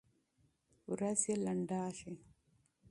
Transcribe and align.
ورځي 0.91 1.33
لنډيږي 1.45 2.11